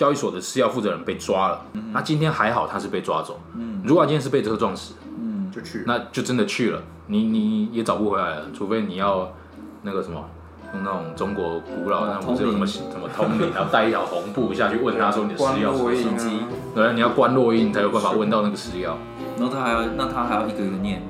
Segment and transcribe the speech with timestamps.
[0.00, 1.60] 交易所的私钥负责人被抓了。
[1.92, 3.38] 那今天还好他是被抓走，
[3.84, 5.84] 如果他今天是被车撞死，嗯就去。
[5.86, 9.30] 那就真的去了，你你也找不回来了，除非你要
[9.82, 10.24] 那个什么。
[10.72, 16.48] 用那种中国古老的，那不是有什么什么通灵，然后带一条红布下去问他说你的私钥是什么？
[16.74, 18.94] 对，你要关落印才有办法问到那个私钥。
[19.36, 21.02] 然后他还要，那他还要一个一个念，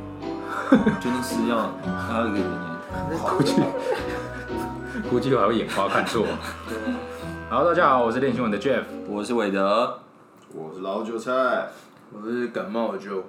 [0.99, 1.55] 就那私钥
[2.09, 3.21] 还要一个一个念。
[3.37, 3.55] 估计
[5.11, 6.27] 估计还会眼花看错。
[7.51, 9.99] 好，大家好，我是练新闻的 Jeff，我是韦德，
[10.55, 11.67] 我是老韭菜，
[12.13, 13.23] 我是感冒的 Joe。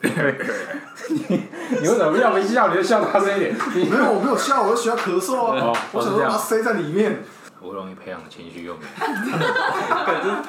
[0.00, 0.08] 你
[1.82, 3.54] 你为什么要没笑你就笑大声一点？
[3.74, 5.76] 没有，我没有笑，我是需要咳嗽啊。
[5.92, 7.22] 我想说把它塞在里面。
[7.60, 8.88] 我容易培养情绪用品。
[8.96, 10.42] 反正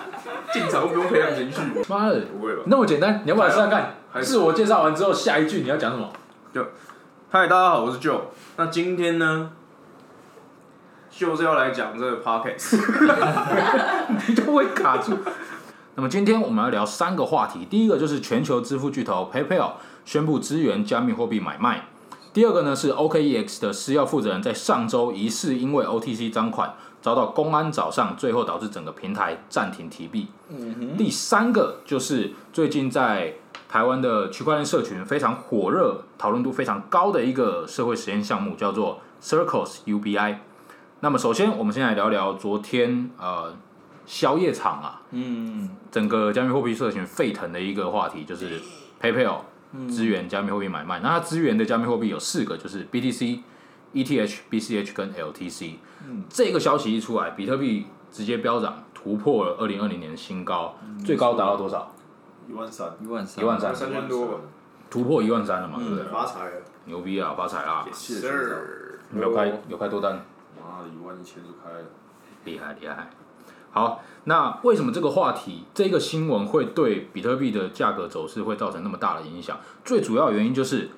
[0.54, 1.60] 进场不用培养情绪。
[1.90, 2.64] 妈的，不会吧？
[2.68, 3.94] 那么简单，你要不要试试看？
[4.22, 6.14] 自我介绍完之后，下一句你要讲什么？
[6.54, 6.66] 就，
[7.30, 8.22] 嗨，大家好，我是 Joe。
[8.56, 9.52] 那今天呢，
[11.12, 12.78] 就是要来讲这个 Pockets。
[14.28, 15.18] 你都会卡住。
[15.96, 19.74] 那么今天我们要聊三个话题，第一个就是全球支付巨头 PayPal
[20.06, 21.86] 宣布支援加密货币买卖，
[22.34, 30.28] 第二个呢是 OKEX 的私钥负责人在上周疑似因为 OTC 赃款遭到公安找上，最后导致整个平台暂停提币。
[30.98, 33.36] 第三个就是最近在
[33.68, 40.38] 台湾的区块链社群非常火热、讨论度非常高的一个社会实验项目，叫做 Circles UBI。
[41.02, 43.54] 那么首先我们先来聊聊昨天呃。
[44.04, 48.60] 宵夜场啊，嗯，整个加密货币社群沸腾的一个话题就是
[49.00, 49.42] PayPal
[49.88, 51.00] 支援加密货币买卖。
[51.00, 53.40] 那它支援的加密货币有四个，就是 BTC、
[53.94, 55.76] ETH、BCH 跟 LTC。
[56.06, 61.94] 嗯，这个消息一出来，比特币直接飙涨，突破了二零二零年新高，最高达到多少？
[62.50, 64.42] 一万三，一万三，一万三，三千多，
[64.90, 65.78] 突破一万三了嘛？
[65.78, 66.04] 对不对？
[66.06, 66.52] 发财了，
[66.86, 67.34] 牛逼啊！
[67.38, 67.88] 发财啊！
[67.94, 68.20] 是，
[69.16, 70.20] 有开有开多单？
[70.62, 71.86] 妈的，一万一千就开了，
[72.46, 73.10] 厉害厉害。
[73.72, 79.58] 好，那为什么这个话题、这个新闻会对比特币的价格走势会造成那么大的影响？
[79.86, 80.90] 最主要原因就是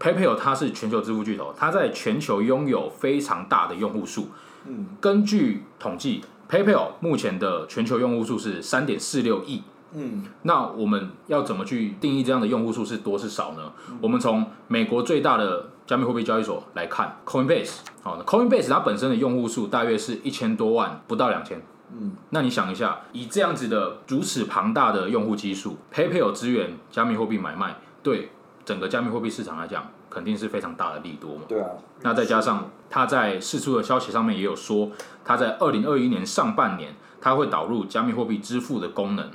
[0.00, 4.28] PayPal 它是全球支付巨头，它在全球拥有非常大的用户数。
[4.66, 9.62] 嗯，根据统计，PayPal 目前的全球用户数是三点四六亿。
[9.92, 13.72] 嗯，那我们要怎么去定义这样的用户数是多是少呢？
[14.02, 17.78] 我们从美国最大的加密货币交易所来看，Coinbase。
[18.02, 21.62] 好，Coinbase 它本身的用户数大约是一千多万，不到两千。
[21.90, 28.28] 嗯，那你想一下，以这样子的如此庞大的用户基数，PayPal 支援加密货币买卖，对
[28.66, 31.44] 整个加密货币市场来讲，肯定是非常大的利多嘛。
[31.48, 31.70] 对啊。
[32.02, 34.90] 那再加上他在释出的消息上面也有说，
[35.24, 39.30] 他在二零二一年上半年，他会导入加密货币支付的功能，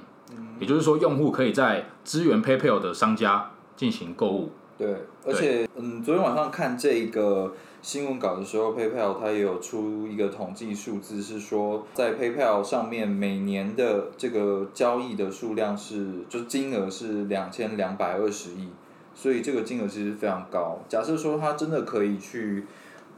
[0.59, 4.51] 也就是说，用户可以在支援 PayPal 的商家进行购物。
[4.77, 4.95] 对，
[5.25, 7.53] 而且嗯，昨天晚上看这个。
[7.83, 18.69] 新闻稿的时候，PayPal 它也有出一个统计数字，是说在 PayPal 上面每年的这个交易的数量是，就金额是两千两百二十亿，
[19.13, 20.79] 所以这个金额其实非常高。
[20.87, 22.65] 假设说它真的可以去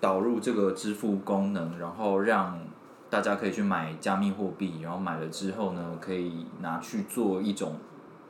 [0.02, 2.60] 导入这个支付功能，然后让
[3.08, 7.76] 大家可以去买加密货币，然后买了之后呢，可以拿去做一种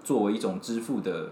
[0.03, 1.29] 作为一种支付的。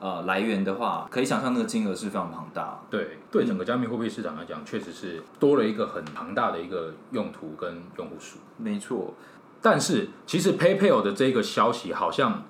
[0.00, 2.80] 呃，来源的话，可以想象那个金额是非常庞大。
[2.88, 8.38] 对，对整个加密货币市场来讲，确实是多了一个很庞大的一个用途跟用户数。
[8.56, 9.14] 没错，
[9.60, 12.44] 但是其实 PayPal 的这个消息好像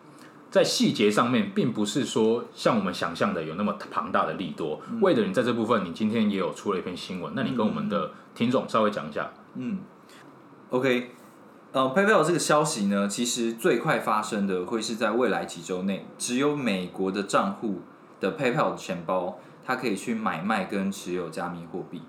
[0.51, 4.81] 在细节上面，并不是说像我们想象的有那么庞大的利多。
[5.01, 9.31] 为了你在这部分，你今天也有出了一篇新闻，那你跟我们的听众稍微讲一下。
[9.55, 9.79] 嗯
[10.69, 11.13] ，OK。
[11.71, 17.83] 呃，PayPal 这个消息呢，其实最快发生的会是在未来几周内，只有美国的账户
[18.19, 22.01] 的 PayPal 的钱包，它可以去买卖跟持有加密货币，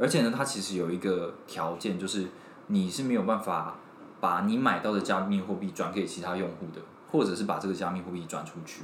[0.00, 2.26] 而且呢，它其实有一个条件，就是
[2.66, 3.76] 你是没有办法
[4.20, 6.80] 把你买到的加密货币转给其他用户的，
[7.12, 8.82] 或者是把这个加密货币转出去，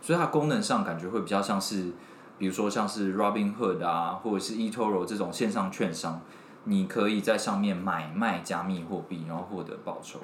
[0.00, 1.90] 所以它功能上感觉会比较像是，
[2.38, 6.20] 比如说像是 Robinhood 啊，或者是 eToro 这种线上券商。
[6.64, 10.20] 你可以在上面买卖加密货币，然后获得报酬。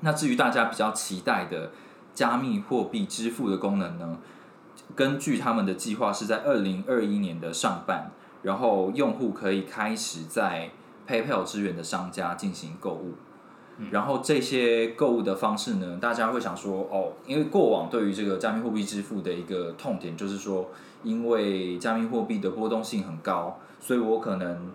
[0.00, 1.70] 那至于大家比较期待的
[2.14, 4.18] 加密货币支付的功能呢？
[4.96, 8.10] 根据他们的计划是在二零二一年的上半，
[8.42, 10.70] 然后用户可以开始在
[11.06, 13.14] PayPal 支援的商家进行购物。
[13.90, 20.70] 然后这些购物的方式呢，大家会想说，哦，因为过往对于这个加密货币支付的一个痛点就是说，
[21.02, 24.70] 因为加密货币的波动性很高，所以我可能。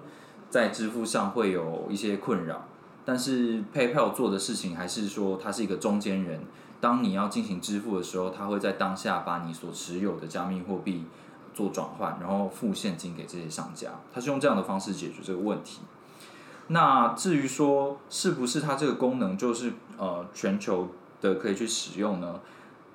[0.49, 2.65] 在支付上会有一些困扰，
[3.05, 6.41] 但是 PayPal 做的事情还是说它是一个中间人。
[6.81, 11.05] 当你要进行支付的时候，它会在当下把你所持有的加密货币
[11.53, 13.89] 做转换，然后付现金给这些商家。
[14.13, 15.81] 它是用这样的方式解决这个问题。
[16.67, 20.87] 那至于说是不是它这个功能就是呃全球
[21.19, 22.39] 的可以去使用呢？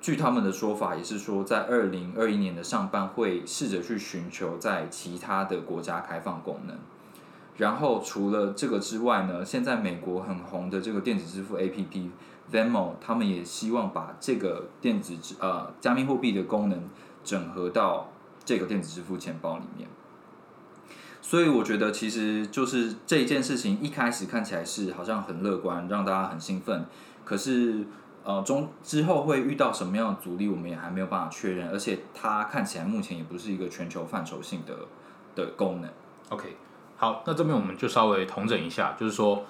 [0.01, 6.77] 据他们的说法，也是说在二零二一年的上半会试着去寻求在其他的国家开放功能。
[7.57, 12.09] 然后除了这个之外呢，现在美国很红的这个电子支付 APP
[12.51, 16.89] Venmo，他们也希望把这个电子支呃加密货币的功能
[17.23, 18.09] 整合到
[18.43, 19.87] 这个电子支付钱包里面。
[21.21, 26.85] 所以我觉得其实就是这件事情一开始看起来是好像很乐观，让大家很兴奋，
[27.23, 27.85] 可是。
[28.27, 34.75] 呃，中之后会遇到什么样的阻力，我们也还没有办法确认，而且它看起来目前也不是一个全球范畴性的
[35.35, 35.87] 的功能。
[36.29, 36.57] OK，
[36.97, 39.45] 好，那这边我们就稍微统整一下，就是说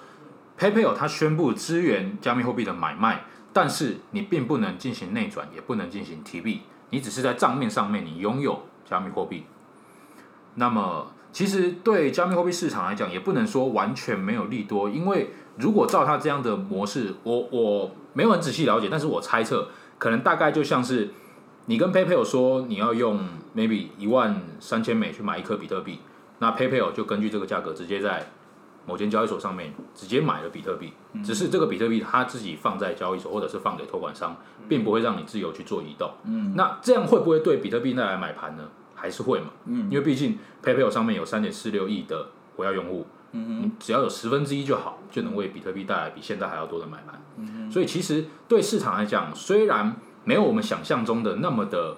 [0.58, 9.44] ，PayPal 它宣布支援加密货币的买卖，但是你并不能进行内转，也不能进行提币，你只是在账面上面你拥有加密货币。
[10.56, 17.90] 那么，其实对加密货币市场来讲，也不能说完全没有利多，因为如果照它这样的模式，我我。
[18.16, 21.10] 没有很仔细了解，但是我猜测，可能大概就像是
[21.66, 25.98] 你跟 PayPal 说你要用 maybe 一万三千美去买一颗比特币，
[26.38, 28.30] 那 PayPal 就根据这个价格直接在
[28.86, 30.92] 某间交易所上面直接买了比特币，
[31.24, 34.36] 只是这个比特币它自己放在交易所或者是放给托管商，
[34.68, 36.10] 并不会让你自由去做移动。
[36.24, 38.68] 嗯，那这样会不会对比特币带来买盘呢？
[38.94, 39.48] 还是会嘛？
[39.66, 43.06] 嗯，因为毕竟 PayPal 上面有三点四六亿的活跃用户。
[43.32, 47.20] 嗯只要有十分之一就好，就能为比特币带来比现在还要多的买盘。
[47.36, 51.96] 嗯所以其实对市场来讲，虽然没有我们想象中的那么的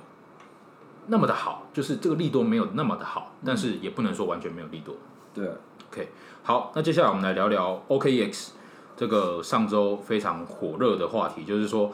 [1.08, 4.94] 那么的好，就是这个利多没有那么的好，但是也不能说完全没有利多。
[5.34, 5.48] 对
[5.90, 6.08] ，OK，
[6.42, 8.50] 好，那接下来我们来聊聊 OKX
[8.96, 11.92] 这个上周非常火热的话题，就是说，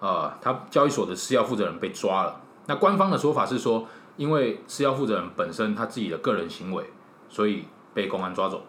[0.00, 2.40] 呃，他交易所的私钥负责人被抓了。
[2.66, 3.86] 那官方的说法是说，
[4.16, 6.84] 因为私钥负责人本身他自己的个人行为，
[7.28, 8.62] 所以被公安抓走。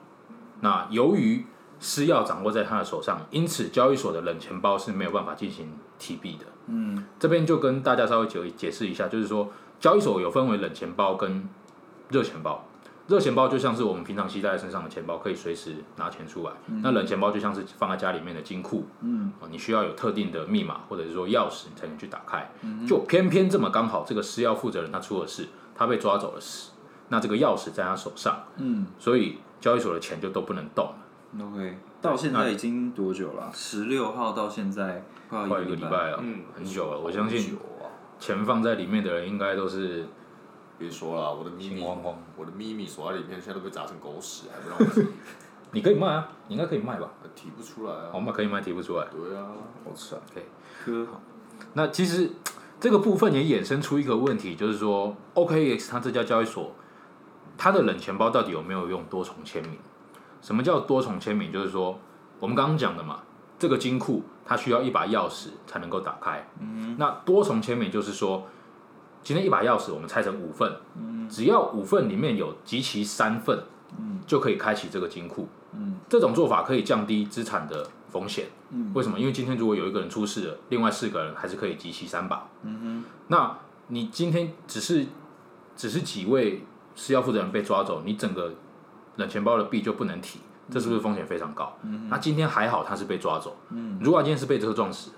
[0.61, 1.45] 那由于
[1.79, 6.45] 私钥掌握在他的手上，因此交易所的冷钱包是没有办法进行提币的。
[6.67, 11.47] 嗯，这边就跟大家稍微解解释一下，就是说交易所有分为冷钱包跟
[12.09, 12.65] 热钱包。
[13.07, 16.51] 热钱包就像是我们平常携带在身上的钱包，可以随时拿钱出来。
[16.81, 18.85] 那冷钱包就像是放在家里面的金库。
[19.01, 22.49] 嗯，你需要有特定的密码或者是说钥匙，你才能去打开。
[22.87, 26.41] 就偏偏这么刚好，这个私钥负责人他出了事，他被抓走了。
[27.09, 28.43] 那这个钥匙在他手上。
[28.57, 29.37] 嗯，所以。
[29.61, 31.43] 交易所的钱就都不能动了。
[31.43, 33.49] OK，到现在已经多久了？
[33.51, 36.99] 十六号到现在快一个礼拜了，嗯，很久了。
[36.99, 37.57] 我相信
[38.25, 40.07] 钱放在里面的人应该都是
[40.79, 45.07] 别说了，我的秘密，我的秘密锁在里面，现在都被砸成狗屎，还不让我提。
[45.71, 47.11] 你可以卖啊，你应该可以卖吧？
[47.35, 49.05] 提不出来啊，我们可以卖，提不出来。
[49.11, 49.51] 对啊，
[49.83, 50.21] 好吃啊。
[51.73, 52.31] 那其实
[52.79, 56.73] 这个部分也衍生出一个问题，就是说 OKX 它这家交易所。
[57.57, 59.77] 它的冷钱包到底有没有用多重签名？
[60.41, 61.53] 什么叫多重签名？
[61.53, 61.97] 就是说，
[62.39, 63.21] 我们刚刚讲的嘛，
[63.57, 66.47] 这个金库它需要一把钥匙才能够打开。
[66.59, 68.47] 嗯，那多重签名就是说，
[69.23, 73.63] 今天一把钥匙我们拆成五份，嗯，只要五份里面有集齐三份，
[73.97, 75.47] 嗯，就可以开启这个金库。
[75.73, 78.45] 嗯，这种做法可以降低资产的风险。
[78.69, 79.19] 嗯，为什么？
[79.19, 82.47] 因为今天如果有一个人出事了，另外四个人还是可以集齐三把。
[82.63, 83.57] 嗯哼，那
[83.87, 85.05] 你今天只是
[85.75, 86.63] 只是几位？
[86.97, 88.53] 私钥负责人被抓走，你整个
[89.17, 90.39] 冷钱包的币就不能提，
[90.69, 91.77] 这是不是风险非常高？
[92.09, 93.55] 那今天还好他是被抓走，
[93.99, 95.11] 如果今天是被车撞死，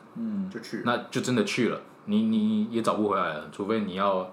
[0.52, 4.30] 就去，那就真的去了，你你也找不回来了，除非你要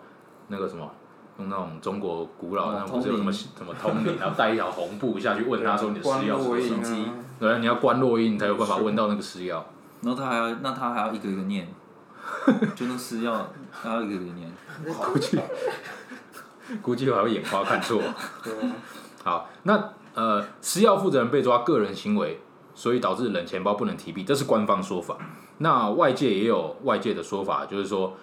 [0.48, 0.90] 那个什么，
[1.38, 7.14] 用那种中国古老那不是有什么什么通灵， 然后带一条红布下去问他说你的私钥是什么？
[7.38, 9.62] 对，你要关落音才有办法问到那个私钥。
[10.02, 11.66] 然后他还要，那他还要一个一个念，
[12.76, 13.32] 就那私钥
[13.70, 14.52] 还要一个一个念，
[15.12, 15.38] 估计。
[16.80, 18.00] 估计还会眼花看错。
[19.22, 22.40] 好，那呃，私钥负责人被抓个人行为，
[22.74, 25.18] 所以导致冷钱包不能提币，这是官方说法。
[25.58, 28.14] 那外界也有外界的说法，就是说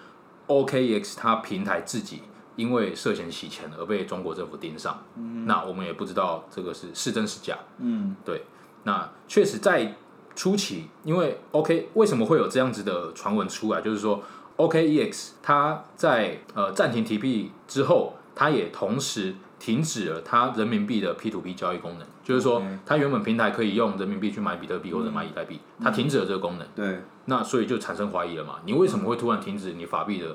[0.46, 2.22] OKEX 它平台自己
[2.56, 5.02] 因为涉嫌洗钱而被中国政府盯上。
[5.16, 5.46] 嗯。
[5.46, 7.58] 那我们也不知道这个是是真是假。
[7.78, 8.16] 嗯。
[8.24, 8.44] 对。
[8.84, 9.94] 那确实在
[10.34, 13.80] 初期，因为 OK 为什么会有这样子的传闻出来？
[13.82, 14.22] 就是说
[14.56, 18.14] ，OKEX 它在呃暂停提币之后。
[18.34, 26.66] 它也同时停止了它人民币的 P to P 交易功能，就是说，它原本平台可以用人民币去买比特币或者买以太币，它停止了这个功能。
[26.74, 28.56] 对，那所以就产生怀疑了嘛？
[28.64, 30.34] 你为什么会突然停止你法币的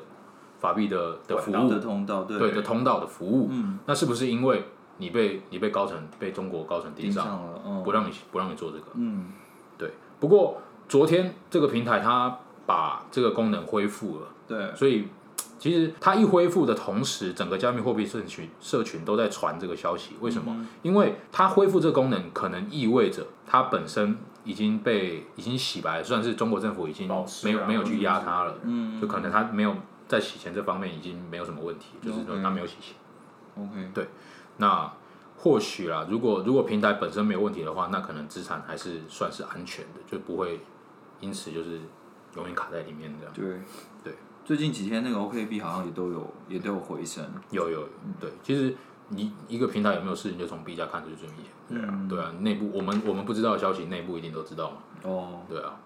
[0.60, 2.24] 法币的的服务的通道？
[2.24, 3.50] 对的通道的服务？
[3.52, 4.64] 嗯，那是不是因为
[4.96, 8.86] 你被你被高层被中国高层盯上了，不让你不让你做这个？
[8.94, 9.26] 嗯，
[9.78, 9.92] 对。
[10.22, 15.10] 不过昨天这个平台它把这个功能恢复了，对，所以。
[15.60, 20.16] 其实它一恢复的同时，整个加密货币社群社群都在传这个消息。
[20.22, 20.66] 为什么？
[20.84, 27.08] 因为它恢复这个功能，可能意味着它本身已经被已经洗白，算是中国政府已经
[27.44, 28.56] 没有没有去压它了。
[28.64, 29.76] 嗯就可能它没有
[30.08, 32.96] 在洗钱这方面已经没有什么问题，就是说它没有洗钱。
[33.56, 34.08] OK，
[34.58, 34.92] 那
[35.38, 40.62] 或许啦，如果如果平台本身没有问题的话，那可能资产还是算是安全的，就不会
[41.20, 41.80] 因此就是
[42.36, 43.34] 永远卡在里面这样。
[43.34, 43.62] 对
[44.04, 44.14] 对，
[44.48, 47.22] 最近几天那个 OKB 好像也都有也都有回升。
[47.52, 48.74] 有有有，对，其实
[49.10, 51.48] 你一个平台有没有事情，就从 B 价看出去最明显。
[51.68, 54.78] 对啊，对啊，内部我们我们不知道的消息，内部一定都知道嘛。
[55.04, 55.78] 哦，对啊，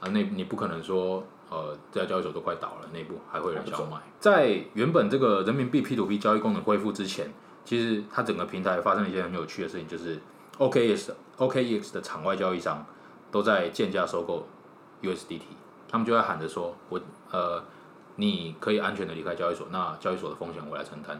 [0.00, 3.96] 啊内你不可能说呃这家交易所都快倒了，内部还会有人想要买。
[4.18, 7.32] 在原本这个人民币 P to P 交易功能恢复之前，
[7.64, 10.20] 其实它整个平台发生了一件很有趣的事情，就是
[10.58, 12.84] OKX OKEX 的场外交易商
[13.30, 14.46] 都在贱价收购
[15.00, 15.40] USDT，
[15.88, 17.00] 他们就在喊着说，我
[17.30, 17.64] 呃
[18.20, 21.18] 你可以安全的离开交易所，那交易所的风险我来承担，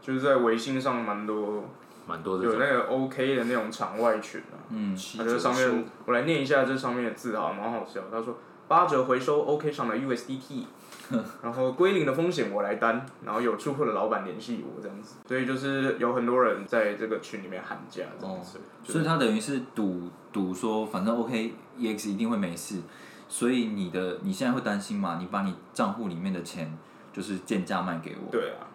[0.00, 1.64] 就是在微信上蛮多
[2.06, 8.00] 蛮多的有那个 OK 的那种场外群啊，嗯，它就是上面我来念一下这上面的字哈，蛮好笑。
[8.10, 10.64] 他说八折回收 OK 上的 USDT，
[11.42, 18.58] 然后归零的风险我来担，然后有出货的老板联系我这样子，所以就是有很多人在这个群里面喊价这样子。
[18.84, 22.80] 所以他等于是赌赌说，反正 OKEX 一定会没事，
[23.28, 25.18] 所以你的你现在会担心吗？
[25.20, 26.76] 你把你账户里面的钱
[27.12, 28.66] 就是贱价卖给我，对啊，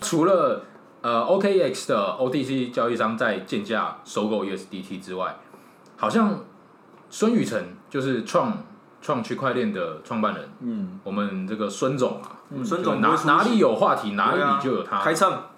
[0.00, 0.64] 除了
[1.00, 5.36] 呃 OKX 的 OTC 交易商在贱价收购 USDT 之外，
[5.96, 6.40] 好像
[7.10, 8.64] 孙宇晨就是创
[9.00, 15.00] 创区块链的创办人，嗯，我们这个孙总啊，孙总哪里有话题哪里就有他。
[15.00, 15.50] 开唱，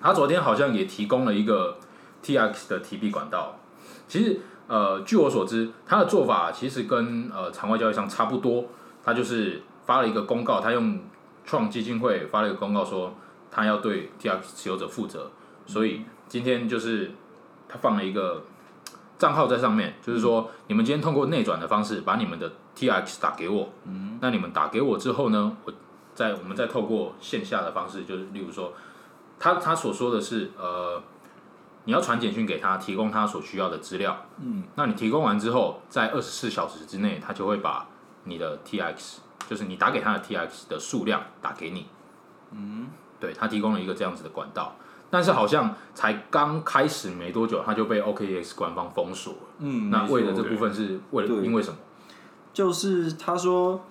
[0.00, 1.78] 他昨天好像也提供了一个
[2.22, 3.56] TX 的提币管道。
[4.06, 8.66] 其实，呃，据我所知，他的做法其实跟呃场外交易商差不多。
[9.04, 10.98] 他就是发了一个公告，他用
[11.44, 13.14] 创基金会发了一个公告说，
[13.50, 15.30] 他要对 TX 持有者负责。
[15.66, 17.12] 所以今天就是
[17.68, 18.44] 他放了一个
[19.18, 23.70] 账号在上面，就是说你们今天通过内转的方式把你们的 TX 打给我。
[23.84, 25.72] 嗯，那你们打给我之后呢，我
[26.14, 28.72] 再我们再透过线下的方式，就是例如说。
[29.36, 31.02] 他他所说的是，呃，
[31.84, 34.26] 你要传简讯给他，提供他所需要的资料。
[34.38, 37.86] 嗯，那你提供完之后，在二十四小时之内，他就会把
[38.24, 39.16] 你的 TX，
[39.48, 41.86] 就是你打给他的 TX 的数量打给你。
[42.52, 42.88] 嗯，
[43.20, 44.76] 对他提供了一个这样子的管道，
[45.10, 49.38] 但是好像才刚开始没多久，他就被 OKX 官方封锁了。
[49.58, 51.76] 嗯，那为了这部分是为了因为什么？
[52.52, 53.84] 就是他说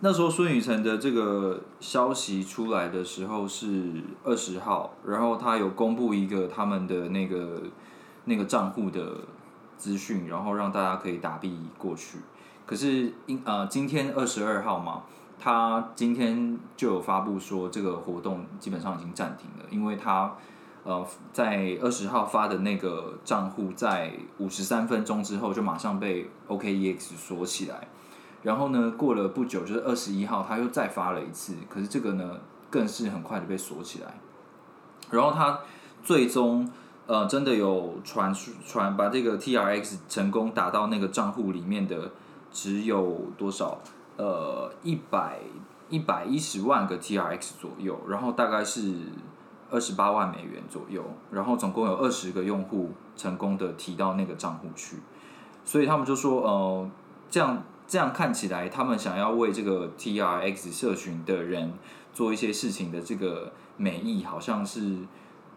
[0.00, 7.62] 那时候孙宇晨的这个消息出来的时候是二十号，然后他有公布一个他们的那个
[8.24, 9.16] 那个账户的
[9.76, 12.18] 资讯，然后让大家可以打币过去。
[12.64, 15.02] 可是因呃今天二十二号嘛，
[15.38, 20.34] 他今天就有发布说这个活动基本上已经暂停了，因为他。
[20.84, 27.86] 呃，在二十号发的那个账户，在五十三分钟之后就马上被 OKEX 锁起来。
[28.42, 32.38] 然后呢，过了不久，就是二十一号，他又再发了一次，可是这个呢，
[32.70, 34.14] 更是很快的被锁起来。
[35.10, 35.60] 然后他
[36.02, 36.70] 最终
[37.06, 38.32] 呃，真的有传
[38.66, 42.10] 传把这个 TRX 成功打到那个账户里面的，
[42.50, 43.78] 只有多少？
[44.16, 45.38] 呃，一百
[45.88, 48.94] 一百一十万个 TRX 左右，然后大概是
[49.70, 54.96] 二十八万美元左右，然后总共有二十个用户成功的提到那个账户去，
[55.64, 56.90] 所以他们就说，呃，
[57.30, 61.72] 这样这样看起来，他们想要为这个 TRX 社群的人
[62.12, 64.98] 做一些事情的这个美意，好像是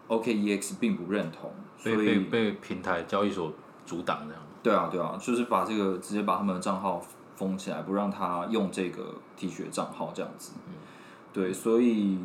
[0.08, 3.52] OKEX 并不认同，所被被以被平台交易所
[3.84, 4.42] 阻挡这样。
[4.62, 7.02] 对啊对啊，就是把这个直接把他们的账号
[7.36, 10.52] 封起来，不让他用这个 T 恤账号这样子。
[11.34, 12.18] 对，所以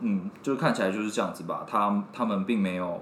[0.00, 1.64] 嗯，就看起来就是这样子吧。
[1.66, 3.00] 他他们并没有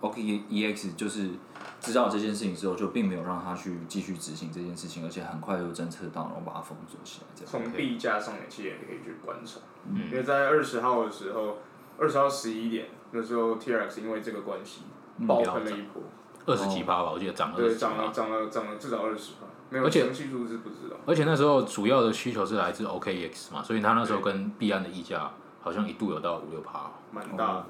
[0.00, 1.30] OKEX 就是
[1.80, 7.50] 知道这件事情之后，就并没有让他去继续执行这件事情，而且很快就侦测到，然后把它封锁起来这样。
[7.50, 11.56] 从币价上面其实也可以去观察，嗯因为在二十号的时候，
[11.98, 14.82] 二十号十一点那时候 TRX 因为这个关系
[15.26, 16.02] 爆喷了一波，
[16.46, 18.12] 二十几趴吧，我记得涨了对，涨了。
[18.12, 20.96] 涨了涨了至少二十趴，没有而且详细数字不知道。
[21.06, 25.30] 而且那时候主要的需求是来自 OKX 嘛，所以他那时候跟币安的溢价
[25.62, 26.90] 好像一度有到五六趴。
[27.12, 27.66] 蛮大的，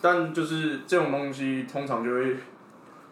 [0.00, 2.36] 但就是这种东西通常就会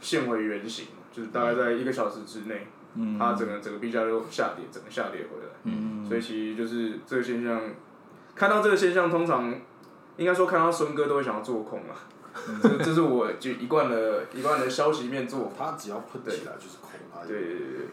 [0.00, 5.52] 现回原形，就是大概在一个小时之内，嗯它整个整个币价就下跌，整个下跌回来。
[5.64, 7.60] 嗯所以其实就是这个现象，
[8.34, 9.54] 看到这个现象，通常
[10.16, 11.94] 应该说看到孙哥都会想要做空啊。
[12.62, 15.72] 这这是我就一贯的一贯的消息面做法。
[15.72, 17.26] 他只要喷起来就是空啊。
[17.26, 17.86] 对对对对，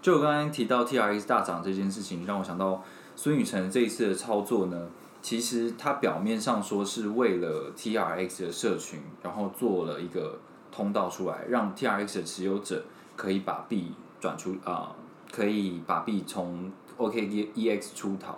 [0.00, 2.82] 就我刚刚提到 TRX 大涨这件事情，让我想到
[3.16, 4.88] 孙宇晨这一次的操作呢，
[5.20, 10.38] 其实他表面上说是为了 TRX 的社群，然后做了一个
[10.74, 14.96] 通道出来，让 TRX 的持有者可以把币转出啊、
[15.30, 18.36] 可以把币从 OKEX 出逃。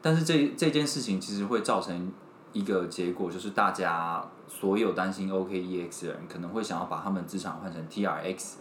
[0.00, 2.12] 但是这这件事情其实会造成
[2.52, 8.54] 一个结果，就是大家所有担心 OKEX 的人可能会想要把他们资产换成 TRX，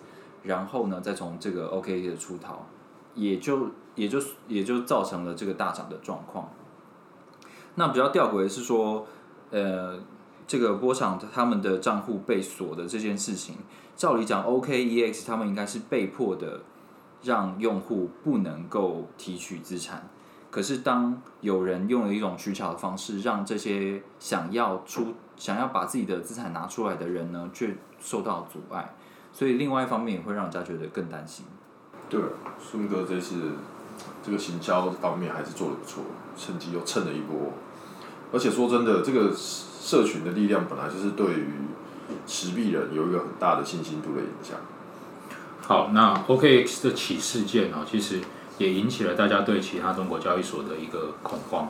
[0.44, 2.66] 然后呢再从这个 OKEX 出逃，
[3.14, 6.50] 也就也就也就造成了这个大涨的状况。
[7.76, 9.06] 那比较吊诡的是说，
[9.52, 10.00] 呃，
[10.48, 13.58] 这个波场他们的账户被锁的这件事情，
[13.98, 16.62] 照理讲，OKEX 他们应该是被迫的
[17.22, 20.08] 让用户不能够提取资产。
[20.50, 28.96] 可是当有人用了一种取巧的方式，让这些想要出想要把自己的资产拿出来的人呢，却受到阻碍，
[29.34, 31.46] 所以另外一方面也会让人家觉得更担心。
[32.10, 32.22] 对，
[32.58, 33.52] 孙哥这次
[34.24, 36.02] 这个行销方面还是做的不错，
[36.38, 37.52] 趁机又蹭了一波。
[38.32, 39.34] 而且说真的，这个
[39.88, 41.48] 社群的力量本来就是对于
[42.26, 44.58] 持币人有一个很大的信心度的影响。
[45.62, 48.20] 好，那 OKX 的起事件呢、其实
[48.58, 51.70] 也引起了大家对其他中国交易所的一个恐慌。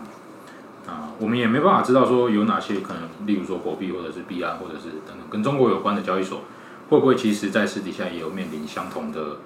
[0.88, 6.42] 啊，我们也没办法知道说有哪些可能，例如说国币或者是币安或者是等等跟中国有关的交易所，
[6.90, 9.38] 会不会其实在私底下也有面临相同的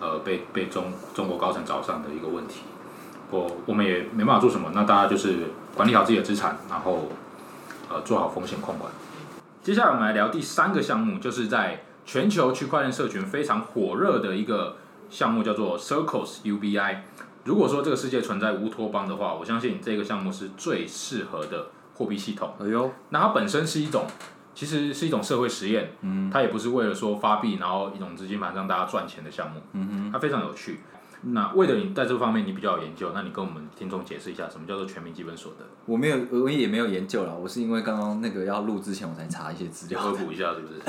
[0.00, 2.60] 呃被被中中国高层找上的一个问题？
[3.30, 5.36] 我我们也没办法做什么，那大家就是
[5.74, 7.08] 管理好自己的资产，然后
[7.90, 8.90] 呃做好风险控管。
[9.62, 14.76] 接下来我们来聊第三个项目，就是在全球区块链社群非常火热的一个
[15.10, 16.98] 项目，叫做 Circles UBI。
[17.44, 22.54] 如果说这个世界存在乌托邦的话，我相信这个项目是最适合的货币系统。
[22.60, 24.06] 哎呦，那它本身是一种，
[24.54, 30.80] 其实是一种社会实验，嗯它也不是为了说发币，然后一种资金盘让大家赚钱的项目，嗯它非常有趣。
[31.22, 40.00] 那为了你在这方面你比较有研究，那你跟我们听众解释一下什么叫做全民基本所得，我没有，我也没有研究了，我是因为刚刚那个要录之前我才查一些资料。
[40.00, 40.80] 科普一下是不是？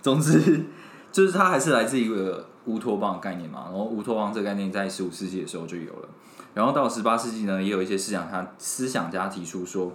[0.00, 0.64] 总之，
[1.12, 3.66] 就是它还是来自一个乌托邦的概念嘛。
[3.66, 6.08] 然后乌托邦这个概念在十五世纪的时候就有了，
[6.54, 9.92] 然后到十八世纪呢，也有一些思想家思想家提出说，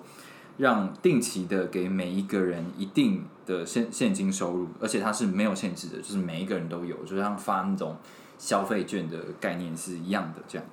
[0.56, 7.97] 让定期的给每一个人一定的现现金收入，而且它是没有限制的，就是每一个人都有，就像发那种
[8.38, 10.67] 消费券的概念是一样的这样。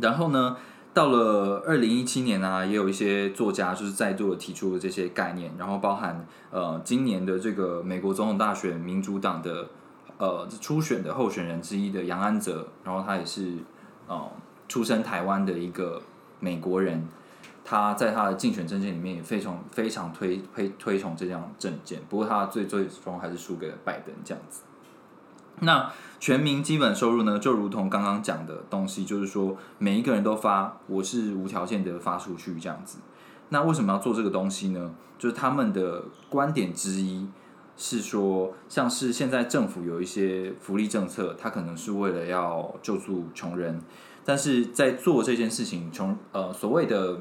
[0.00, 0.56] 然后呢，
[0.92, 9.68] 到了二零一七年啊，也有一些作家就是再度的提出了这些概念，然后包含呃今年的这个美国总统大选民主党的
[10.18, 13.54] 呃初选的候选人之一的杨安泽，然后他也是
[14.06, 14.30] 呃
[14.68, 16.02] 出生台湾的一个
[16.40, 17.06] 美国人，
[17.64, 24.62] 他在他的竞选政见里面也非常非常推推推崇这样政见，不过他最最终还是输给了拜登这样子。
[25.60, 32.98] 那全民基本收入呢，就如同刚刚讲的东西，就是说每一个人都发，我是无条件的发出去这样子。
[33.48, 34.94] 那为什么要做这个东西呢？
[35.18, 37.28] 就是他们的观点之一
[37.76, 43.80] 是说，像是现在政府有一些福利政策，它可能是为了要救助穷人，
[44.24, 47.20] 但是在做这件事情，穷呃所谓的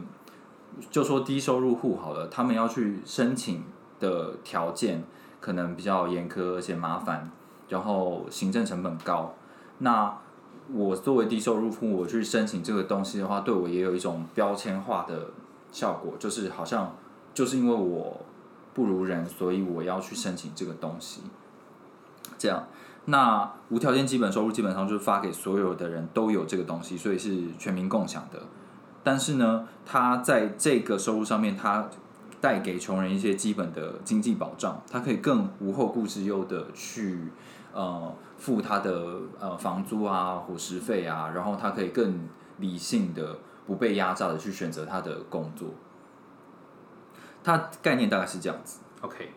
[0.89, 3.63] 就说低收入户好了，他们要去申请
[3.99, 5.03] 的条件
[5.39, 7.31] 可能比较严苛而且麻烦。
[7.67, 9.33] 然后行政成本高，
[9.79, 10.15] 那
[10.73, 15.27] 我作为低收入户，我去申请这个东西的话，对我也有一种标签化的
[15.71, 16.95] 效果，就是好像
[17.33, 18.21] 就是因为我
[18.73, 21.21] 不如人，所以我要去申请这个东西。
[22.37, 22.67] 这样，
[23.05, 28.41] 那无条件基本收入基本上就是发给所有的人都有这个东西，所以是全民共享的。
[29.03, 31.87] 但是呢，它在这个收入上面，它
[32.41, 37.31] 带给穷人一些基本的经济保障，他可以更无后顾之忧的去
[37.75, 45.69] 呃付他的呃房租啊、伙食费啊，然后他可以更理性的、不被压榨的去选择他的工作。
[47.43, 48.79] 它概念大概是这样子。
[49.01, 49.31] OK，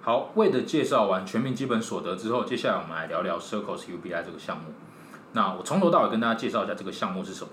[0.00, 4.66] 好，为的介绍完全民基本所得之后，接下来我们来聊聊 Circles UBI 这个项目。
[5.32, 7.50] 那我从头到尾跟大家介绍一下这个项目是什么。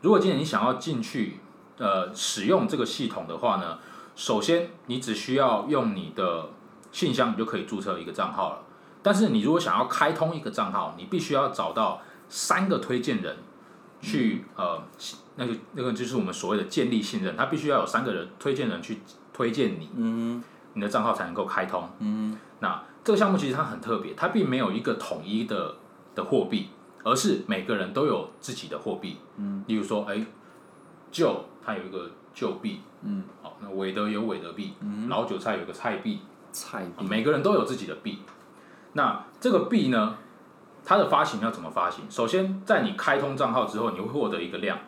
[0.00, 1.38] 如果今天你想要进去
[1.78, 3.78] 呃使用这个系统的话呢，
[4.14, 6.48] 首先你只需要用你的
[6.90, 8.62] 信箱，你就可以注册一个账号了。
[9.06, 13.36] 但是你如果想要开通一个账号，你必须要找到三个推荐人
[14.00, 14.82] 去、呃
[15.36, 18.98] 那个那个就是我们所谓的建立信任，他必须要有三个人推荐人去
[19.32, 20.42] 推荐你，嗯
[20.72, 21.88] 你的账号才能够开通。
[22.00, 25.76] 嗯那这个项目其实它很特别，它并没有一个统一的
[26.16, 26.70] 的货币，
[27.04, 29.18] 而是每个人都有自己的货币。
[29.36, 30.26] 嗯，例如说，哎，
[31.12, 38.18] 旧它有一个旧币，嗯，好，那韦德有韦德币，嗯，老韭菜有个菜币，菜币每个人都有自己的币。
[38.96, 40.16] 那这个币呢，
[40.82, 42.04] 它的发行要怎么发行？
[42.10, 44.78] 首先，在你开通账号之后，你会获得一个量，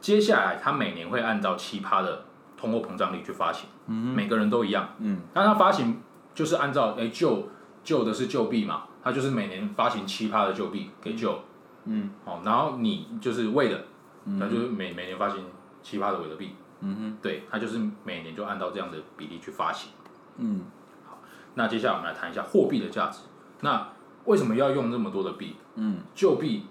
[0.00, 2.24] 接下来它每年会按照七趴的
[2.56, 4.88] 通货膨胀率去发行，每个人都一样。
[4.98, 6.00] 嗯，那它发行
[6.34, 7.48] 就是按照哎旧
[7.84, 11.38] 旧的是旧币嘛，它就是每年发行七趴的旧币给旧。
[11.84, 13.84] 嗯，好，然后你就是为的，
[14.24, 15.44] 那就是每每年发行
[15.82, 16.54] 七趴的韦德币。
[16.80, 19.92] 嗯哼，对，它就是每年就按照这样的比例去发行。
[20.38, 20.64] 嗯
[21.06, 21.18] 好
[21.54, 23.20] 那接下来我们来谈一下货币的价值。
[23.62, 23.88] 那
[24.26, 25.56] 为什么要用那么多的币？
[25.74, 26.66] 嗯旧币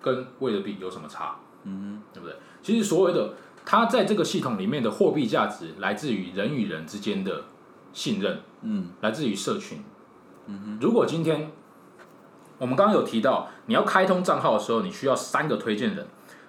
[0.00, 1.36] 跟魏的币有什么差？
[1.64, 2.36] 嗯对不对？
[2.62, 3.34] 其实所谓的
[3.66, 7.44] 它在这个系统里面的货币价值，来自于人与人之间的
[7.92, 9.82] 信任，嗯来自于社群。
[10.46, 11.50] 嗯如果今天
[12.58, 16.06] 我们刚刚有提到，你要开通账号的时候，你需要三个推荐人，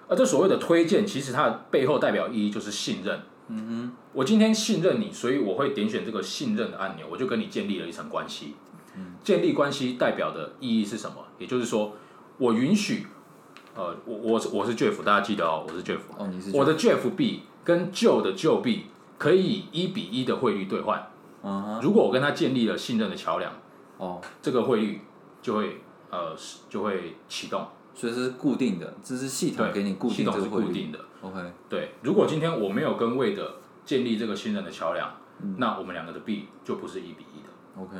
[0.08, 3.20] 而这所谓的推荐，其实它的背后代表意义就是信任。
[3.48, 8.54] 嗯哼我今天信任你，所以我会点选这个信任的按钮，我就跟你建立了一层关系。
[9.22, 11.16] 建立关系代表的意义是什么？
[11.38, 11.94] 也就是说，
[12.38, 13.06] 我允许，
[13.74, 18.86] 呃，我我是我是 Jeff，大家记得哦，我是 Jeff，哦，你是我的 Jeff 币跟旧的旧币
[19.18, 21.06] 可以以一比一的汇率兑换。
[21.42, 23.52] 嗯哼，如果我跟他建立了信任的桥梁，
[23.98, 25.00] 哦，这个汇率
[25.40, 25.80] 就会
[26.10, 26.34] 呃
[26.68, 30.68] 就会启动，所以这是固定的，这是系统对，给你固系统是定这个汇率。
[30.68, 30.98] 固定的。
[31.22, 35.08] OK，对，如果今天我没有跟魏的建立这个信任的桥梁，
[35.42, 37.82] 嗯那我们两个的币就不是一比一的。
[37.82, 37.96] OK，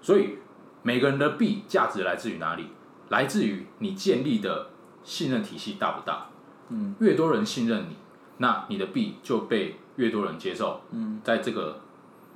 [0.00, 0.38] 所以
[0.82, 2.66] 每个人的币价值来自于哪里？
[3.10, 4.68] 来自于你建立的
[5.02, 6.28] 信任体系大不大？
[6.68, 7.96] 嗯，越多人信任你，
[8.38, 10.80] 那你的币就被越多人接受。
[10.92, 11.80] 嗯，在这个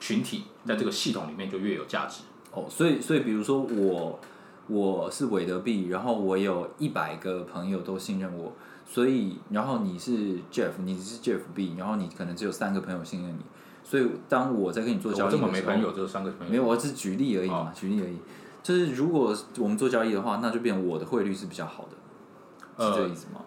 [0.00, 2.22] 群体，在这个系统里面就越有价值。
[2.53, 4.18] 哦，所以所以比如说我
[4.66, 8.53] 我是韦德币，然后我有一百个朋友都信任我，
[8.85, 13.42] 所以然后你是 Jeff，你是 Jeff B，然后你可能只有三个朋友信任你，
[13.84, 16.50] 所以当我在跟你做交易的时候，这么没朋友，只有三个朋友。
[16.50, 18.16] 没有，我只是举例而已嘛，举例而已。
[18.62, 23.42] 就是如果我们做交易的话，那就变成我的汇率是比较好的，是这个意思吗、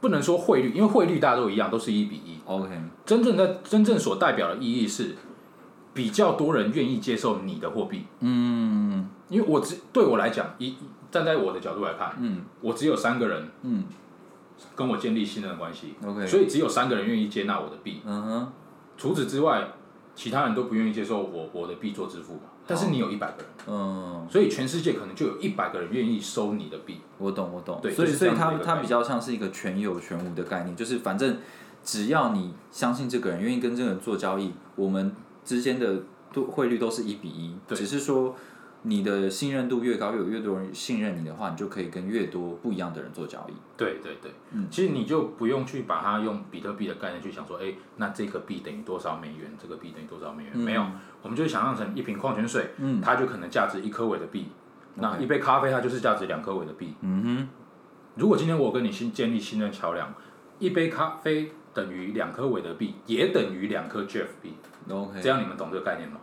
[0.00, 2.38] 不能说汇率，因为汇率大家都一样，都是一比一。
[2.46, 5.14] o k 真正在真正所代表的意义是，
[5.92, 8.06] 比较多人愿意接受你的货币。
[8.20, 10.74] 嗯因为我只对我来讲，一
[11.10, 13.84] 站在我的角度来看，嗯我只有三个人嗯
[14.74, 18.00] 跟我建立信任的关系，，OK，所以只有三个人愿意接纳我的币。
[18.04, 18.52] 嗯哼，
[19.00, 19.66] 除此之外，
[20.14, 22.40] 其他人都不愿意接受我我的币做支付嘛。
[22.66, 27.00] 但是你有一百个人，嗯，所以全世界可能就有一百个人愿意收你的币。
[27.16, 27.80] 我懂我懂。
[27.80, 31.38] 对所以所以就是这样的它它一个概念比较像是一个全有全无的概念，就是反正
[31.82, 36.02] 只要你相信这个人，愿意跟这个人做交易，我们之间的
[36.34, 38.36] 都汇率都是一比一，只是说。
[38.82, 43.52] 你的信任度越高，越有越多人信任你的话，你就可以跟越多不一样的人做交易。
[43.76, 50.56] 对对对，嗯其实你就不用去把它用比特币的概念去想说，哎，那这个币等于多少美元，这个币等于多少美元？
[50.56, 50.86] 没有，
[51.22, 54.48] 我们就想象成一瓶矿泉水，嗯它就可能价值一颗尾的币。
[54.94, 56.94] 那一杯咖啡它就是价值两颗尾的币。
[57.02, 57.48] 嗯哼
[58.16, 60.12] 如果今天我跟你新建立信任桥梁，
[60.58, 64.54] 一杯咖啡等于两颗尾的币，也等于两颗 Jeff 币，
[64.88, 66.18] 哼，OK，这样你们懂这个概念吗？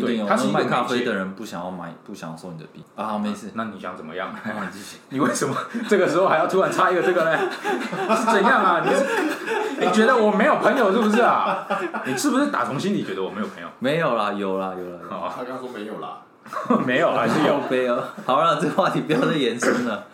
[0.00, 0.26] 不一定哦。
[0.28, 3.50] 他是卖咖啡的人不想要买，不想要收你的币啊，好没事。
[3.54, 4.34] 那你想怎么样？
[5.10, 5.56] 你为什么
[5.88, 7.38] 这个时候还要突然插一个这个呢？
[8.16, 8.82] 是怎样啊？
[8.84, 11.66] 你是你觉得我没有朋友是不是啊？
[12.06, 13.68] 你是不是打从心里觉得我没有朋友？
[13.78, 15.00] 没有啦，有啦，有啦。
[15.02, 16.18] 有啦哦，他刚刚说没有啦，
[16.86, 17.60] 没有，还是有。
[17.60, 17.98] 靠背啊。
[18.24, 20.06] 好了，这个话题不要再延伸了。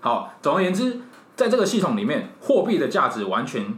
[0.00, 1.00] 好，总而言之，
[1.34, 3.74] 在这个系统里面，货币的价值完全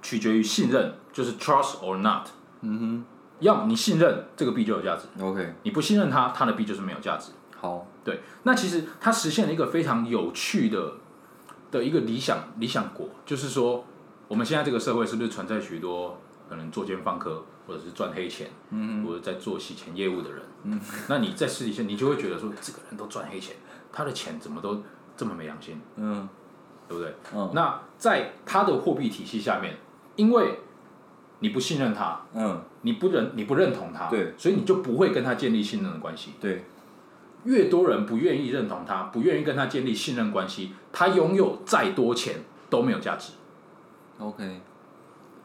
[0.00, 2.28] 取决于信任，就是 trust or not。
[2.62, 3.04] 嗯
[3.40, 7.32] 要你信任这个币就有价值，，OK，你不信任它，它的币就是没有价值。
[7.58, 10.92] 好，对，那其实它实现了一个非常有趣的
[11.70, 13.84] 的一个理想理想国，就是说，
[14.28, 16.18] 我们现在这个社会是不是存在许多
[16.48, 19.04] 可能作奸犯科，或者是赚黑钱，嗯。
[19.04, 20.42] 或者在做洗钱业务的人？
[20.64, 23.56] 嗯，那你在私底下，你就会觉得说，这个人都赚黑钱，
[23.92, 24.82] 他的钱怎么都
[25.16, 26.28] 这么没良心，嗯。
[26.88, 27.12] 对不对？
[27.34, 27.50] 嗯。
[27.52, 29.76] 那在他的货币体系下面，
[30.14, 30.60] 因为
[31.40, 36.30] 你不信任他，嗯，你不认你不认同他，对，所以你就不会跟他建立信任的关系。
[36.40, 36.64] 对，
[37.44, 42.36] 越多人不愿意认同他，不愿意跟他建立信任关系，他拥有再多钱
[42.70, 43.32] 都没有价值。
[44.18, 44.60] OK，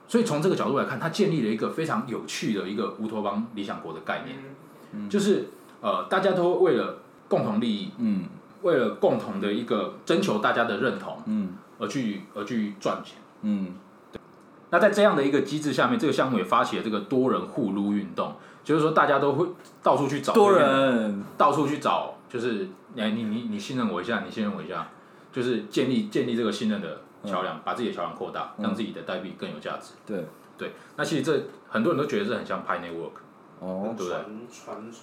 [0.08, 5.50] 所以从这个角度来看，他建立了一个非常有趣的一个乌托邦理想国的概念，就是
[5.82, 8.26] 呃，大家都为了共同利益，嗯。
[8.62, 11.56] 为了共同的一个征求大家的认同嗯。
[11.80, 13.18] 而去而去赚钱。
[13.42, 13.74] 嗯
[14.72, 19.48] 那在这样的一个机制下面，这个项目也发起了这个多人互撸运动，就是说大家都会
[19.84, 24.88] 到处去找多人，到处去找，就是哎你你你信任我一下，你信任我一下，
[25.32, 29.92] 就是建立建立这个信任的桥梁，把自己的桥梁扩大，嗯让自己的代币更有价值。
[30.06, 30.26] 对，
[30.58, 33.20] 对，那其实这很多人都觉得这很像 Pi Network，
[33.60, 34.18] 哦，对不对？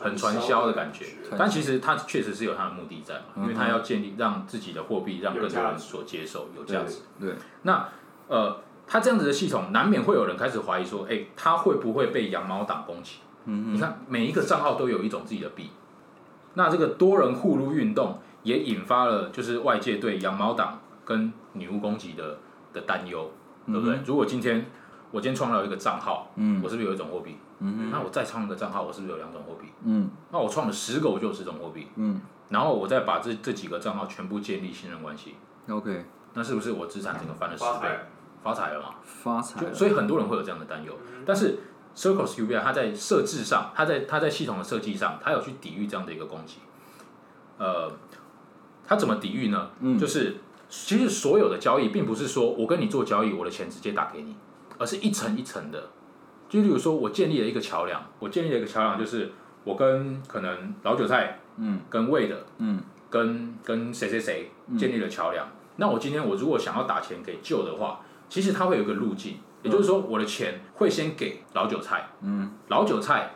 [0.00, 1.04] 很传销的感觉，
[1.38, 7.00] 但其实它确实是有它的目的在嘛，因为它要建立让自己的货币让更多人所接受，有价值。
[7.20, 7.86] 对，那
[8.28, 13.18] 呃，它这样子的系统，难免会有人开始怀疑说，哎、它会不会被羊毛党攻击？
[13.44, 15.70] 嗯你看每一个账号都有一种自己的币，
[16.54, 22.38] 那这个多人互撸运动也引发了就是外界对羊毛党跟女巫攻击的
[22.72, 23.30] 的担忧，
[23.66, 23.98] 对不对？
[24.04, 24.66] 如果今天
[25.10, 26.60] 我今天创造一个账号，嗯。
[26.62, 27.36] 我是不是有一种货币？
[27.60, 29.68] 嗯那我再创一个账号，我是不是有两种货币？
[29.84, 30.10] 嗯。
[30.30, 32.20] 那我创了十个，我就有十种货币，嗯。
[32.50, 35.34] 然后我再把这这几个账号全部建立信任关系
[35.68, 37.88] ，，OK，那是不是我资产整个翻了十倍
[38.48, 38.72] 发财？
[38.72, 38.94] 了嘛？
[39.04, 39.74] 发财了。
[39.74, 40.92] 所以很多人会有这样的担忧，
[41.26, 41.58] 但是
[41.94, 46.58] Circles UBI 它在设置上，它在它在系统的设计上，它有去抵御这样的一个攻击。
[47.58, 47.92] 呃，
[48.86, 49.70] 它怎么抵御呢？
[49.80, 50.36] 嗯就是
[50.68, 54.36] 其实所有的交易，并不是说我跟你做交易，我的钱直接打给你，
[54.78, 55.88] 而是一层一层的。
[56.48, 59.32] 就例如说，我建立了一个桥梁，我建立了一个桥梁，就是
[59.64, 62.80] 我跟可能老韭菜，嗯，跟魏的，嗯，
[63.10, 65.46] 跟跟谁谁谁建立了桥梁。
[65.76, 73.34] 那我今天我如果想要打钱给旧的话，其实它会有一个路径，也就是说，我的钱会先给老韭菜，嗯老韭菜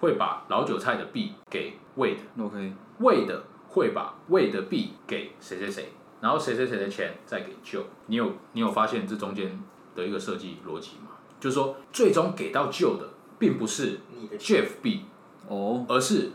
[0.00, 7.84] 会把老韭菜的币给魏的，，OK，魏的会把魏的币给谁谁谁，然后谁谁谁的钱再给旧。
[8.06, 9.62] 你有你有发现这中间
[9.94, 11.10] 的一个设计逻辑吗？
[11.38, 15.04] 就是说，最终给到旧的，并不是你的 Jeff 币，
[15.48, 16.30] 哦，而是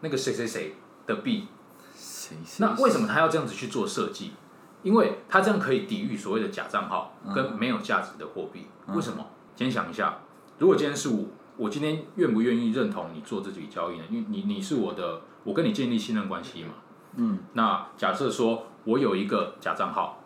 [0.00, 0.74] 那个谁谁谁
[1.06, 1.46] 的币。
[2.58, 4.32] 那为什么他要这样子去做设计？
[4.86, 8.66] 因为它这样可以抵御所谓的假账号跟没有价值的货币。
[8.94, 9.26] 为什么？
[9.56, 10.18] 先想一下，
[10.58, 11.24] 如果今天是我，
[11.56, 14.04] 我今天愿不愿意认同你做这笔交易呢？
[14.08, 16.70] 因为你你是我的，我跟你建立信任关系嘛。
[17.16, 17.40] 嗯。
[17.54, 20.20] 那假设说我有一个假账号，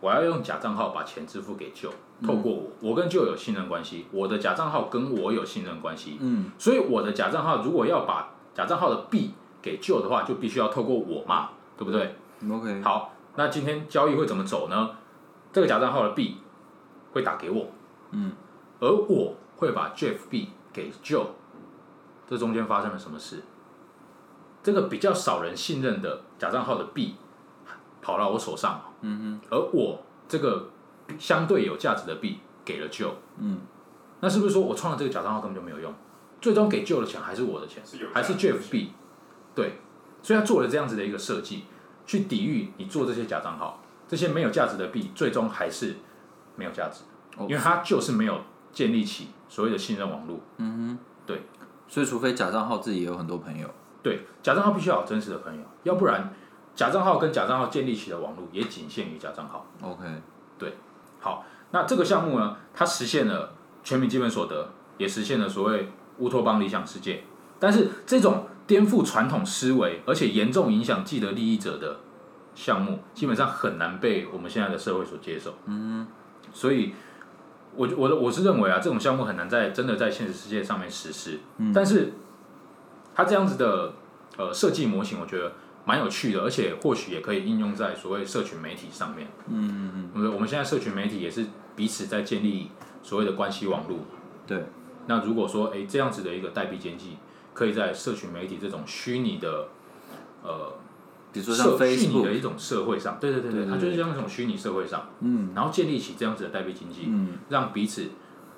[0.00, 1.90] 我要用假账号把钱支付给旧，
[2.26, 12.14] 透过我，我跟旧有信任关系，我的假账号跟我有信任关系，嗯所以我的假账号如果要把假账号的币给旧的话，就必须要透过我嘛，对不对
[12.50, 14.90] ？，OK，好，那今天交易会怎么走呢？
[15.52, 16.38] 这个假账号的币
[17.12, 17.68] 会打给我，
[18.10, 18.32] 嗯，
[18.80, 21.26] 而我会把 Jeff 币给 Joe，
[22.28, 23.42] 这中间发生了什么事？
[24.62, 27.16] 这个比较少人信任的假账号的币
[28.02, 30.68] 跑到我手上，嗯而我这个
[31.18, 33.60] 相对有价值的币给了 Joe，嗯。
[34.20, 35.94] 那是不是说我创了这个假账号根本就没有用？
[36.42, 37.82] 最终给 Joe 的钱还是我的钱？
[37.84, 38.92] 是还是 Jeff 币，
[39.54, 39.78] 对，
[40.22, 41.64] 所以他做了这样子的一个设计，
[42.06, 45.96] 去抵御你做这些假账号，这些没有价值的币，最终还是
[46.56, 47.02] 没有价值，
[47.36, 48.40] 哦因为它就是没有
[48.72, 50.40] 建立起所谓的信任网络。
[50.58, 51.42] 嗯哼，对，
[51.88, 53.68] 所以除非假账号自己也有很多朋友，
[54.02, 56.32] 对，假账号必须要有真实的朋友，要不然
[56.74, 59.66] 假账号跟假账号建立起的网络也仅限于假账号。
[59.82, 60.04] OK，
[60.58, 60.74] 对。
[61.18, 63.52] 好，那这个项目呢，它实现了
[63.84, 67.22] 全民基本所得，也实现了所谓乌托邦理想世界。
[67.58, 71.98] 但是这种颠覆传统思维，而且严重影响既得利益者的
[72.54, 75.56] 项目，基本上很难被我们现在的社会所接受。
[75.66, 76.06] 嗯，
[76.52, 76.94] 所以
[77.74, 81.40] 我我我是认为啊，这种项目很难在真的在现实世界上面实施。
[81.58, 82.12] 嗯，但是
[83.12, 83.92] 它这样子的
[84.36, 85.52] 呃设计模型，我觉得
[85.84, 89.26] 蛮有趣的，而且或许也可以应用在所谓社群媒体上面。
[89.48, 92.70] 嗯嗯我们我们现在社群媒体也是彼此在建立
[93.02, 93.98] 所谓的关系网络。
[94.46, 94.64] 对，
[95.08, 97.16] 那如果说诶这样子的一个代币经济，
[97.54, 99.68] 可以在社群媒体这种虚拟的
[100.42, 100.72] 呃
[101.32, 105.52] 比如说像社虚拟的一种社会上，对对对对，它就是像这种虚拟社会上，嗯。
[105.54, 107.38] 然后建立起这样子的代币经济，嗯。
[107.48, 108.08] 让彼此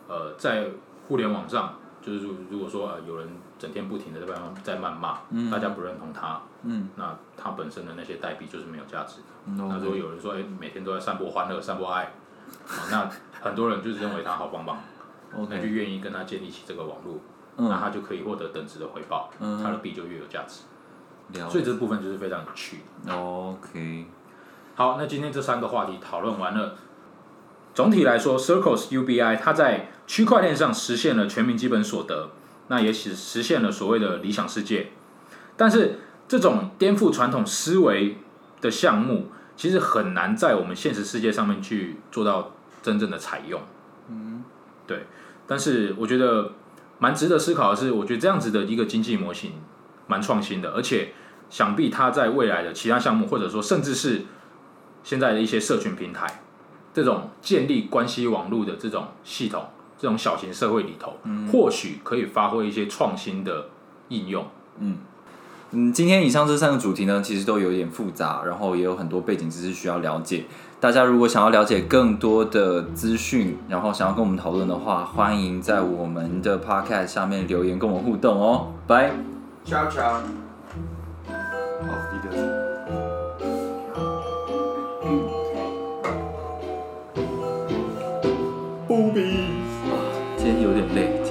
[0.09, 0.68] 呃在
[1.07, 3.28] 互联网上，就是如如果说呃有人
[3.59, 5.50] 整天不停的在谩在谩骂，嗯。
[5.50, 9.18] 大家不认同他，嗯，那他本身的那些代币就是没有价值。
[9.18, 9.26] 的。
[9.46, 12.05] 嗯那如果有人说，哎、每天都在散播欢乐、散播爱，
[12.68, 13.11] 啊，那
[13.42, 14.78] 很多人就是认为他好棒棒，
[15.35, 17.18] 那就，OK，愿意跟他建立起这个网络，
[17.56, 20.62] 嗯那他就可以获得等值的回报，嗯他的币就越有价值。
[21.48, 22.80] 所以这部分就是非常有趣。
[23.08, 24.06] ，OK，
[24.74, 26.74] 好，那今天这三个话题讨论完了。
[27.72, 32.28] 总体来说，Circles UBI 它在区块链上实现了全民基本所得，
[32.68, 34.90] 那也实实现了所谓的理想世界。
[35.56, 38.18] 但是这种颠覆传统思维
[38.60, 42.50] 的项目，其实很难在我们现实世界上面去做到
[42.82, 43.58] 真正的采用。
[44.08, 44.44] 嗯，
[44.86, 45.06] 对。
[45.46, 46.52] 但是我觉得
[47.02, 49.54] 蛮值得思考的是，我觉得这样子的一个经济模型
[50.06, 51.12] 蛮创新的，而且
[51.50, 54.22] 想必它在未来的其他项目，或者说甚至是
[55.02, 56.44] 现在的一些社群平台，
[56.94, 59.66] 这种建立关系网络的这种系统，
[59.98, 61.16] 这种小型社会里头，
[61.50, 63.66] 或许可以发挥一些创新的
[64.10, 64.46] 应用。
[64.78, 64.98] 嗯，
[65.74, 70.44] 嗯，今天以上这三个主题呢，其实都有点复杂，然后也有很多背景知识需要了解。
[70.78, 78.66] 大家如果想要了解更多的资讯，然后想要跟我们讨论的话，欢迎在我们的 podcast 下面留言跟我们互动哦。
[78.87, 79.12] 拜
[79.64, 80.02] ，ciao ciao。
[80.02, 80.22] 啊，
[88.90, 89.20] 嗯天的，
[89.88, 89.92] 啊，
[90.37, 91.21] 今天有点累。